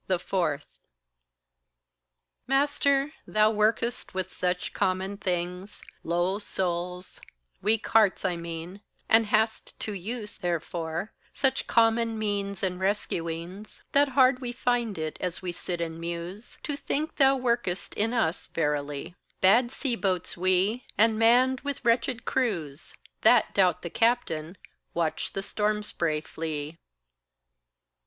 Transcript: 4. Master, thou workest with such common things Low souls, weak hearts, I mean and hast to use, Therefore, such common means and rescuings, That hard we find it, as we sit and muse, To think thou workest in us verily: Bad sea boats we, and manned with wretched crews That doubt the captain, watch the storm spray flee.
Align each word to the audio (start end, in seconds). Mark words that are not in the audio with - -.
4. 0.17 0.63
Master, 2.47 3.13
thou 3.27 3.51
workest 3.51 4.15
with 4.15 4.33
such 4.33 4.73
common 4.73 5.15
things 5.15 5.83
Low 6.03 6.39
souls, 6.39 7.21
weak 7.61 7.85
hearts, 7.89 8.25
I 8.25 8.35
mean 8.35 8.81
and 9.07 9.27
hast 9.27 9.79
to 9.81 9.93
use, 9.93 10.39
Therefore, 10.39 11.13
such 11.33 11.67
common 11.67 12.17
means 12.17 12.63
and 12.63 12.79
rescuings, 12.79 13.83
That 13.91 14.09
hard 14.17 14.39
we 14.41 14.51
find 14.53 14.97
it, 14.97 15.17
as 15.21 15.43
we 15.43 15.51
sit 15.51 15.79
and 15.79 15.99
muse, 15.99 16.57
To 16.63 16.75
think 16.75 17.17
thou 17.17 17.35
workest 17.35 17.93
in 17.93 18.11
us 18.11 18.47
verily: 18.47 19.13
Bad 19.39 19.69
sea 19.69 19.95
boats 19.95 20.35
we, 20.35 20.83
and 20.97 21.19
manned 21.19 21.61
with 21.61 21.85
wretched 21.85 22.25
crews 22.25 22.95
That 23.21 23.53
doubt 23.53 23.83
the 23.83 23.91
captain, 23.91 24.57
watch 24.95 25.33
the 25.33 25.43
storm 25.43 25.83
spray 25.83 26.21
flee. 26.21 26.79